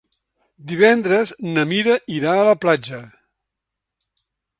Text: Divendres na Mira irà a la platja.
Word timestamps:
Divendres 0.69 1.33
na 1.57 1.65
Mira 1.71 1.97
irà 2.15 2.31
a 2.39 2.47
la 2.47 2.55
platja. 2.65 3.03